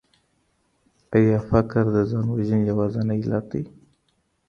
[1.17, 3.63] آيا فقر د ځان وژنې يوازينی علت دی؟